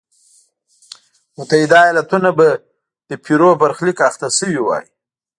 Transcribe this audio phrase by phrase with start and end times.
[1.37, 2.47] متحده ایالتونه به
[3.09, 4.85] د پیرو برخلیک اخته شوی وای.